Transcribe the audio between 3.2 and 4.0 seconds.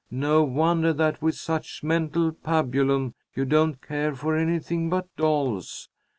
you don't